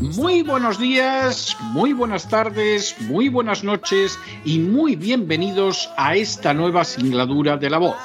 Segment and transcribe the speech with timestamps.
[0.00, 6.84] Muy buenos días, muy buenas tardes, muy buenas noches y muy bienvenidos a esta nueva
[6.84, 7.96] singladura de la voz.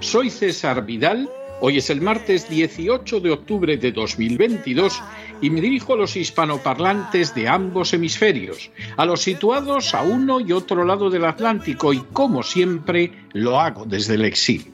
[0.00, 1.28] Soy César Vidal,
[1.64, 5.00] hoy es el martes 18 de octubre de 2022
[5.40, 10.50] y me dirijo a los hispanoparlantes de ambos hemisferios, a los situados a uno y
[10.50, 14.72] otro lado del Atlántico y como siempre lo hago desde el exilio.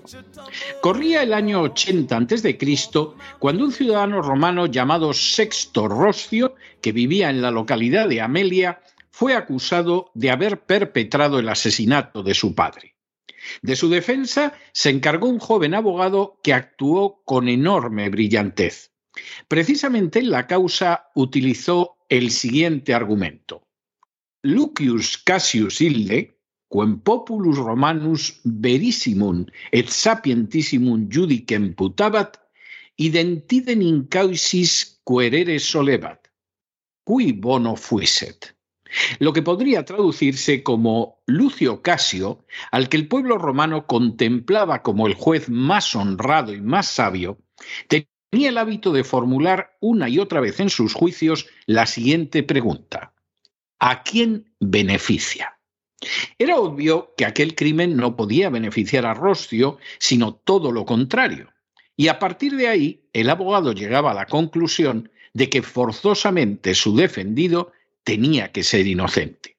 [0.81, 2.59] Corría el año 80 a.C.
[3.39, 9.35] cuando un ciudadano romano llamado Sexto Roscio, que vivía en la localidad de Amelia, fue
[9.35, 12.95] acusado de haber perpetrado el asesinato de su padre.
[13.63, 18.93] De su defensa se encargó un joven abogado que actuó con enorme brillantez.
[19.49, 23.67] Precisamente en la causa utilizó el siguiente argumento.
[24.43, 26.39] Lucius Cassius Ille,
[26.71, 32.37] quem populus romanus verissimum et sapientissimum judicem putabat,
[32.99, 36.29] identiden incausis querere solebat,
[37.05, 38.53] cui bono fuiset.
[39.19, 45.15] Lo que podría traducirse como Lucio Casio, al que el pueblo romano contemplaba como el
[45.15, 47.39] juez más honrado y más sabio,
[47.89, 53.13] tenía el hábito de formular una y otra vez en sus juicios la siguiente pregunta.
[53.79, 55.59] ¿A quién beneficia?
[56.39, 61.53] Era obvio que aquel crimen no podía beneficiar a Rostio, sino todo lo contrario.
[61.97, 66.95] Y a partir de ahí, el abogado llegaba a la conclusión de que forzosamente su
[66.97, 67.73] defendido
[68.09, 69.59] tenía que ser inocente.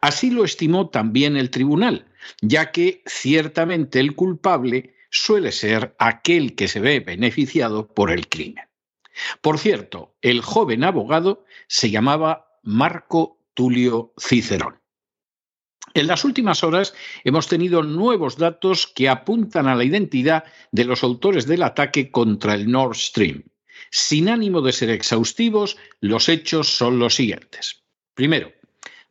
[0.00, 2.08] Así lo estimó también el tribunal,
[2.40, 8.64] ya que ciertamente el culpable suele ser aquel que se ve beneficiado por el crimen.
[9.40, 14.80] Por cierto, el joven abogado se llamaba Marco Tulio Cicerón.
[15.94, 21.04] En las últimas horas hemos tenido nuevos datos que apuntan a la identidad de los
[21.04, 23.44] autores del ataque contra el Nord Stream.
[23.92, 27.83] Sin ánimo de ser exhaustivos, los hechos son los siguientes.
[28.14, 28.52] Primero,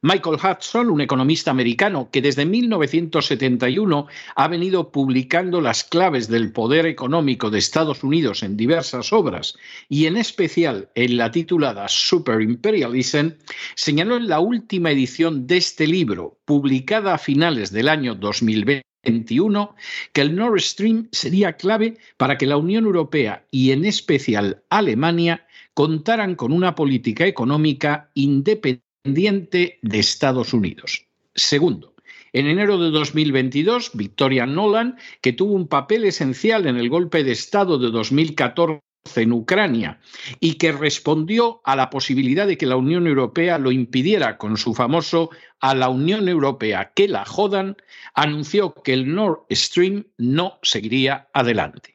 [0.02, 6.86] Michael Hudson, un economista americano que desde 1971 ha venido publicando las claves del poder
[6.86, 9.56] económico de Estados Unidos en diversas obras
[9.88, 13.30] y en especial en la titulada Super Imperialism,
[13.76, 19.76] señaló en la última edición de este libro, publicada a finales del año 2021,
[20.12, 25.46] que el Nord Stream sería clave para que la Unión Europea y en especial Alemania
[25.74, 31.06] contaran con una política económica independiente de Estados Unidos.
[31.36, 31.94] Segundo,
[32.32, 37.34] en enero de 2022, Victoria Nolan, que tuvo un papel esencial en el golpe de
[37.34, 38.82] Estado de 2014
[39.18, 40.00] en Ucrania
[40.40, 44.74] y que respondió a la posibilidad de que la Unión Europea lo impidiera con su
[44.74, 47.76] famoso a la Unión Europea que la jodan,
[48.14, 51.93] anunció que el Nord Stream no seguiría adelante.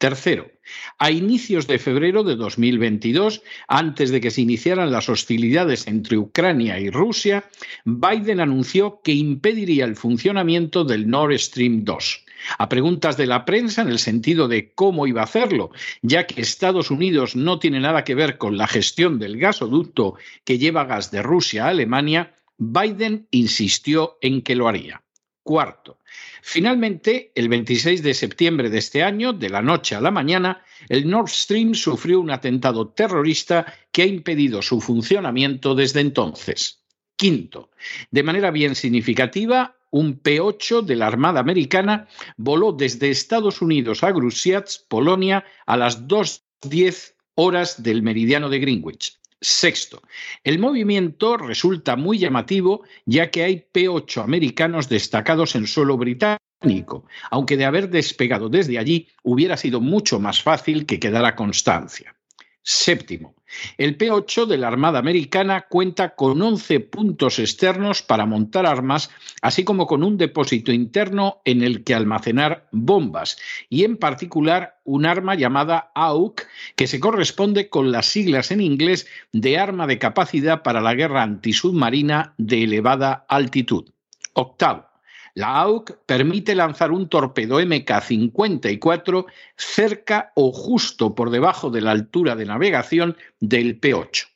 [0.00, 0.50] Tercero,
[0.98, 6.80] a inicios de febrero de 2022, antes de que se iniciaran las hostilidades entre Ucrania
[6.80, 7.44] y Rusia,
[7.84, 12.24] Biden anunció que impediría el funcionamiento del Nord Stream 2.
[12.56, 15.70] A preguntas de la prensa en el sentido de cómo iba a hacerlo,
[16.00, 20.14] ya que Estados Unidos no tiene nada que ver con la gestión del gasoducto
[20.44, 25.02] que lleva gas de Rusia a Alemania, Biden insistió en que lo haría.
[25.50, 25.98] Cuarto,
[26.42, 31.10] finalmente, el 26 de septiembre de este año, de la noche a la mañana, el
[31.10, 36.84] Nord Stream sufrió un atentado terrorista que ha impedido su funcionamiento desde entonces.
[37.16, 37.70] Quinto,
[38.12, 42.06] de manera bien significativa, un P-8 de la Armada Americana
[42.36, 49.19] voló desde Estados Unidos a Grusiatz, Polonia, a las 2.10 horas del meridiano de Greenwich.
[49.40, 50.02] Sexto,
[50.44, 57.56] el movimiento resulta muy llamativo ya que hay P-8 americanos destacados en suelo británico, aunque
[57.56, 62.14] de haber despegado desde allí hubiera sido mucho más fácil que quedara constancia.
[62.62, 63.34] Séptimo,
[63.78, 69.10] el P-8 de la Armada Americana cuenta con 11 puntos externos para montar armas,
[69.42, 73.38] así como con un depósito interno en el que almacenar bombas,
[73.68, 76.42] y en particular un arma llamada AUK,
[76.76, 81.22] que se corresponde con las siglas en inglés de Arma de Capacidad para la Guerra
[81.22, 83.90] Antisubmarina de Elevada Altitud.
[84.32, 84.89] Octavo,
[85.34, 92.36] la AUC permite lanzar un torpedo MK-54 cerca o justo por debajo de la altura
[92.36, 94.26] de navegación del P-8.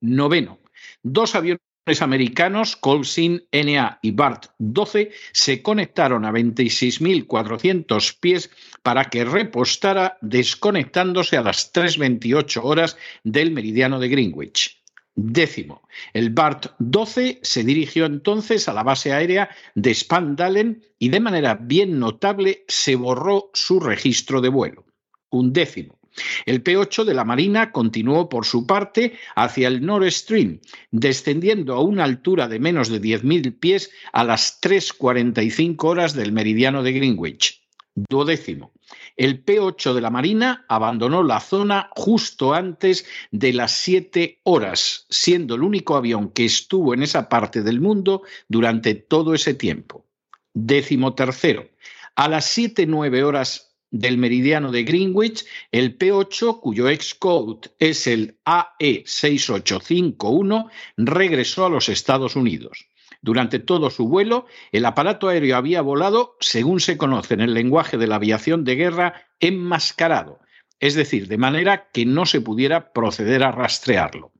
[0.00, 0.58] Noveno,
[1.02, 1.60] dos aviones
[2.00, 8.50] americanos, Colsin NA y BART 12, se conectaron a 26.400 pies
[8.82, 14.83] para que repostara desconectándose a las 3.28 horas del meridiano de Greenwich.
[15.16, 15.82] Décimo,
[16.12, 21.54] el BART 12 se dirigió entonces a la base aérea de Spandalen y de manera
[21.54, 24.84] bien notable se borró su registro de vuelo.
[25.30, 25.98] Un décimo.
[26.46, 31.80] El P-8 de la Marina continuó por su parte hacia el Nord Stream, descendiendo a
[31.80, 37.53] una altura de menos de 10.000 pies a las 3.45 horas del meridiano de Greenwich.
[37.94, 38.72] Duodécimo.
[39.16, 45.54] El P-8 de la Marina abandonó la zona justo antes de las 7 horas, siendo
[45.54, 50.04] el único avión que estuvo en esa parte del mundo durante todo ese tiempo.
[50.52, 51.68] Décimo tercero.
[52.16, 60.68] A las 7-9 horas del meridiano de Greenwich, el P-8, cuyo ex-code es el AE6851,
[60.96, 62.88] regresó a los Estados Unidos.
[63.24, 67.96] Durante todo su vuelo, el aparato aéreo había volado, según se conoce en el lenguaje
[67.96, 70.40] de la aviación de guerra, enmascarado,
[70.78, 74.32] es decir, de manera que no se pudiera proceder a rastrearlo.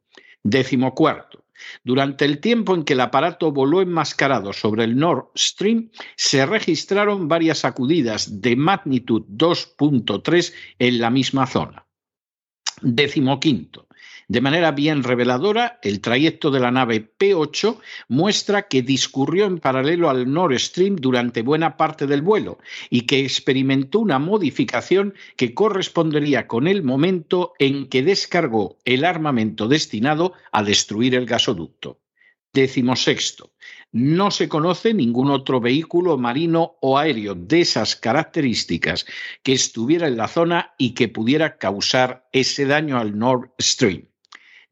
[0.42, 1.46] Décimo cuarto.
[1.82, 7.26] Durante el tiempo en que el aparato voló enmascarado sobre el Nord Stream, se registraron
[7.26, 11.86] varias sacudidas de magnitud 2.3 en la misma zona.
[12.82, 13.88] Décimo quinto.
[14.26, 17.78] De manera bien reveladora, el trayecto de la nave P8
[18.08, 23.20] muestra que discurrió en paralelo al Nord Stream durante buena parte del vuelo y que
[23.20, 30.62] experimentó una modificación que correspondería con el momento en que descargó el armamento destinado a
[30.62, 32.00] destruir el gasoducto.
[32.54, 33.52] Décimo sexto.
[33.92, 39.06] No se conoce ningún otro vehículo marino o aéreo de esas características
[39.42, 44.08] que estuviera en la zona y que pudiera causar ese daño al Nord Stream.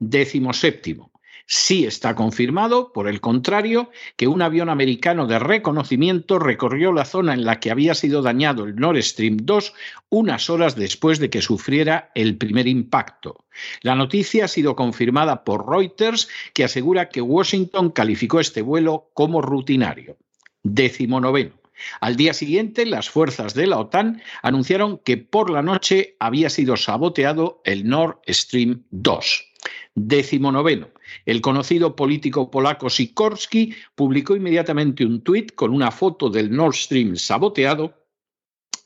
[0.05, 1.13] Décimo séptimo.
[1.47, 7.35] Sí está confirmado, por el contrario, que un avión americano de reconocimiento recorrió la zona
[7.35, 9.73] en la que había sido dañado el Nord Stream 2
[10.09, 13.45] unas horas después de que sufriera el primer impacto.
[13.83, 19.41] La noticia ha sido confirmada por Reuters, que asegura que Washington calificó este vuelo como
[19.41, 20.17] rutinario.
[20.65, 21.55] Décimo noveno.
[22.01, 26.77] Al día siguiente, las fuerzas de la OTAN anunciaron que por la noche había sido
[26.77, 29.52] saboteado el Nord Stream 2.
[29.95, 30.89] Décimo noveno.
[31.27, 37.17] El conocido político polaco Sikorski publicó inmediatamente un tuit con una foto del Nord Stream
[37.17, 38.07] saboteado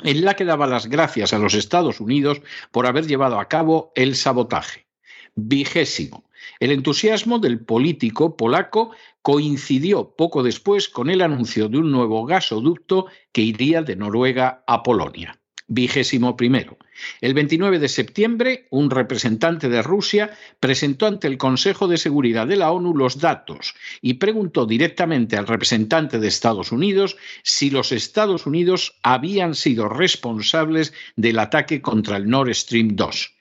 [0.03, 2.43] en la que daba las gracias a los Estados Unidos
[2.73, 4.89] por haber llevado a cabo el sabotaje.
[5.37, 6.29] Vigésimo.
[6.59, 8.91] El entusiasmo del político polaco
[9.23, 14.83] coincidió poco después con el anuncio de un nuevo gasoducto que iría de Noruega a
[14.83, 16.79] Polonia vigésimo primero.
[17.21, 20.31] El 29 de septiembre, un representante de Rusia
[20.61, 25.47] presentó ante el Consejo de Seguridad de la ONU los datos y preguntó directamente al
[25.47, 32.29] representante de Estados Unidos si los Estados Unidos habían sido responsables del ataque contra el
[32.29, 33.35] Nord Stream 2.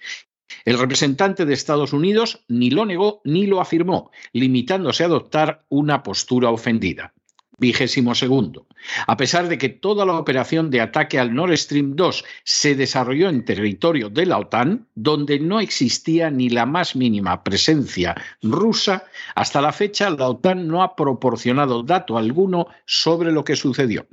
[0.66, 6.02] El representante de Estados Unidos ni lo negó ni lo afirmó, limitándose a adoptar una
[6.02, 7.14] postura ofendida
[7.58, 8.68] vigésimo segundo.
[9.08, 13.30] A pesar de que toda la operación de ataque al Nord Stream 2 se desarrolló
[13.30, 19.62] en territorio de la OTAN, donde no existía ni la más mínima presencia rusa, hasta
[19.62, 24.08] la fecha la OTAN no ha proporcionado dato alguno sobre lo que sucedió.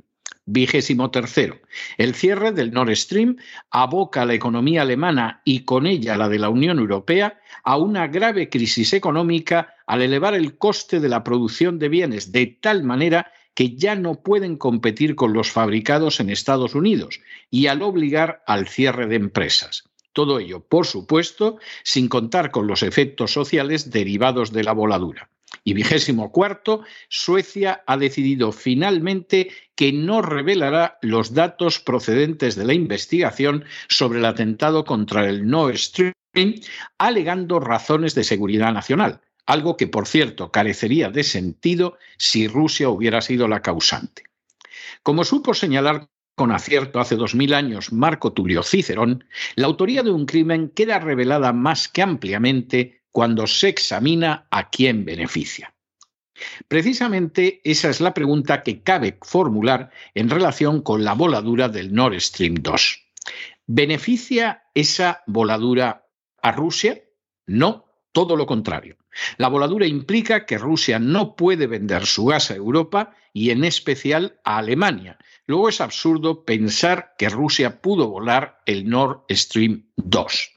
[0.45, 1.59] Vigésimo tercero.
[1.97, 3.37] El cierre del Nord Stream
[3.71, 8.07] aboca a la economía alemana y con ella la de la Unión Europea a una
[8.07, 13.31] grave crisis económica al elevar el coste de la producción de bienes de tal manera
[13.53, 18.67] que ya no pueden competir con los fabricados en Estados Unidos y al obligar al
[18.67, 19.83] cierre de empresas.
[20.11, 25.29] Todo ello, por supuesto, sin contar con los efectos sociales derivados de la voladura.
[25.63, 32.73] Y vigésimo cuarto, Suecia ha decidido finalmente que no revelará los datos procedentes de la
[32.73, 36.13] investigación sobre el atentado contra el Nord Stream
[36.97, 43.21] alegando razones de seguridad nacional, algo que, por cierto, carecería de sentido si Rusia hubiera
[43.21, 44.23] sido la causante.
[45.01, 50.11] Como supo señalar con acierto hace dos mil años Marco Tulio Cicerón, la autoría de
[50.11, 55.73] un crimen queda revelada más que ampliamente cuando se examina a quién beneficia.
[56.67, 62.19] Precisamente esa es la pregunta que cabe formular en relación con la voladura del Nord
[62.19, 63.03] Stream 2.
[63.67, 66.07] ¿Beneficia esa voladura
[66.41, 67.03] a Rusia?
[67.45, 68.97] No, todo lo contrario.
[69.37, 74.39] La voladura implica que Rusia no puede vender su gas a Europa y en especial
[74.43, 75.17] a Alemania.
[75.45, 80.51] Luego es absurdo pensar que Rusia pudo volar el Nord Stream 2.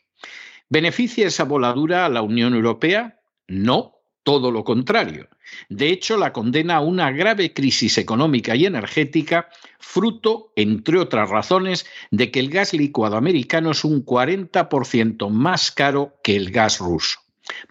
[0.68, 3.20] ¿Beneficia esa voladura a la Unión Europea?
[3.48, 5.28] No, todo lo contrario.
[5.68, 9.48] De hecho, la condena a una grave crisis económica y energética,
[9.78, 16.14] fruto, entre otras razones, de que el gas licuado americano es un 40% más caro
[16.24, 17.20] que el gas ruso.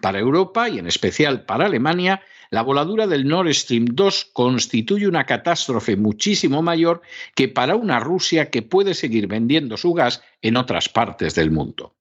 [0.00, 5.26] Para Europa y en especial para Alemania, la voladura del Nord Stream 2 constituye una
[5.26, 7.02] catástrofe muchísimo mayor
[7.34, 11.94] que para una Rusia que puede seguir vendiendo su gas en otras partes del mundo.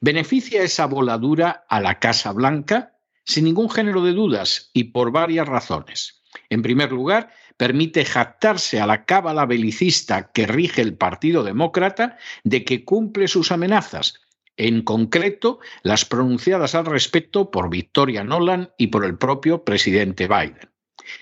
[0.00, 2.92] ¿Beneficia esa voladura a la Casa Blanca?
[3.24, 6.22] Sin ningún género de dudas y por varias razones.
[6.48, 12.64] En primer lugar, permite jactarse a la cábala belicista que rige el Partido Demócrata de
[12.64, 14.14] que cumple sus amenazas,
[14.56, 20.70] en concreto las pronunciadas al respecto por Victoria Nolan y por el propio presidente Biden.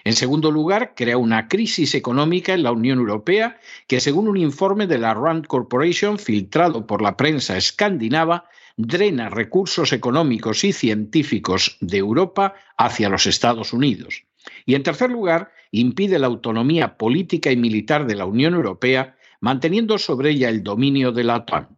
[0.05, 4.87] En segundo lugar, crea una crisis económica en la Unión Europea que, según un informe
[4.87, 11.99] de la Rand Corporation filtrado por la prensa escandinava, drena recursos económicos y científicos de
[11.99, 14.25] Europa hacia los Estados Unidos.
[14.67, 19.99] Y en tercer lugar, impide la autonomía política y militar de la Unión Europea, manteniendo
[19.99, 21.69] sobre ella el dominio de la OTAN.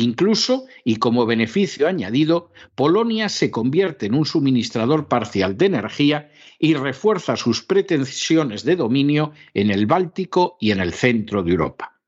[0.00, 6.72] Incluso, y como beneficio añadido, Polonia se convierte en un suministrador parcial de energía y
[6.72, 12.00] refuerza sus pretensiones de dominio en el Báltico y en el centro de Europa.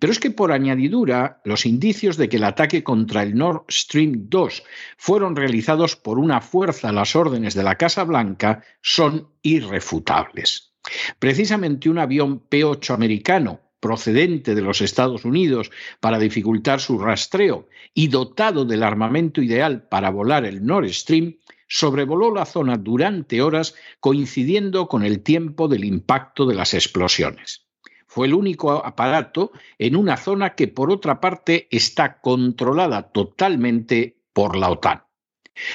[0.00, 4.28] Pero es que por añadidura, los indicios de que el ataque contra el Nord Stream
[4.28, 4.64] 2
[4.96, 10.72] fueron realizados por una fuerza a las órdenes de la Casa Blanca son irrefutables.
[11.20, 18.08] Precisamente un avión P-8 americano procedente de los Estados Unidos para dificultar su rastreo y
[18.08, 21.36] dotado del armamento ideal para volar el Nord Stream,
[21.68, 27.68] sobrevoló la zona durante horas coincidiendo con el tiempo del impacto de las explosiones.
[28.08, 34.56] Fue el único aparato en una zona que, por otra parte, está controlada totalmente por
[34.56, 35.05] la OTAN.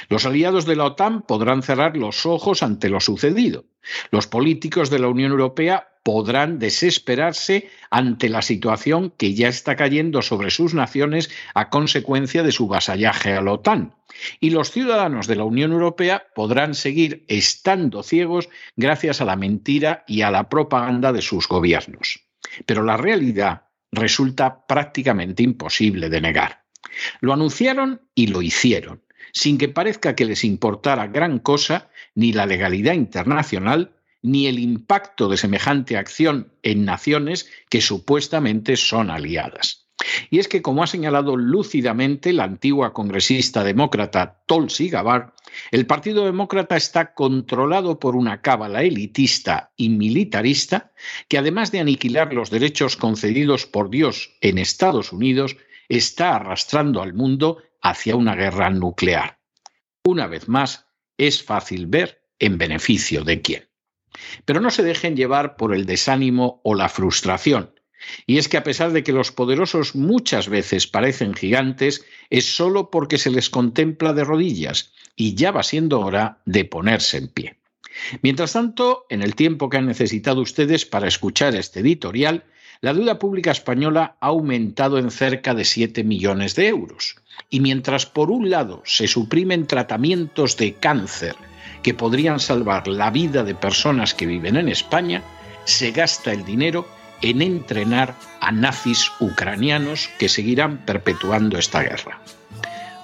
[0.10, 3.66] Los aliados de la OTAN podrán cerrar los ojos ante lo sucedido.
[4.12, 10.22] Los políticos de la Unión Europea podrán desesperarse ante la situación que ya está cayendo
[10.22, 13.96] sobre sus naciones a consecuencia de su vasallaje a la OTAN.
[14.40, 20.04] Y los ciudadanos de la Unión Europea podrán seguir estando ciegos gracias a la mentira
[20.08, 22.26] y a la propaganda de sus gobiernos.
[22.66, 26.64] Pero la realidad resulta prácticamente imposible de negar.
[27.20, 32.46] Lo anunciaron y lo hicieron, sin que parezca que les importara gran cosa ni la
[32.46, 39.88] legalidad internacional ni el impacto de semejante acción en naciones que supuestamente son aliadas.
[40.30, 45.34] Y es que, como ha señalado lúcidamente la antigua congresista demócrata Tulsi Gabbard,
[45.72, 50.92] el Partido Demócrata está controlado por una cábala elitista y militarista
[51.28, 55.58] que, además de aniquilar los derechos concedidos por Dios en Estados Unidos,
[55.90, 59.40] está arrastrando al mundo hacia una guerra nuclear.
[60.04, 63.70] Una vez más, es fácil ver en beneficio de quién.
[64.46, 67.74] Pero no se dejen llevar por el desánimo o la frustración.
[68.26, 72.90] Y es que a pesar de que los poderosos muchas veces parecen gigantes, es solo
[72.90, 77.58] porque se les contempla de rodillas y ya va siendo hora de ponerse en pie.
[78.22, 82.46] Mientras tanto, en el tiempo que han necesitado ustedes para escuchar este editorial,
[82.82, 87.16] la deuda pública española ha aumentado en cerca de 7 millones de euros.
[87.50, 91.36] Y mientras por un lado se suprimen tratamientos de cáncer
[91.84, 95.22] que podrían salvar la vida de personas que viven en España,
[95.66, 96.88] se gasta el dinero
[97.22, 102.20] en entrenar a nazis ucranianos que seguirán perpetuando esta guerra.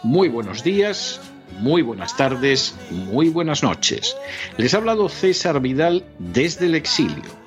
[0.01, 1.21] Muy buenos días,
[1.59, 4.15] muy buenas tardes, muy buenas noches.
[4.57, 7.46] Les ha hablado César Vidal desde el exilio.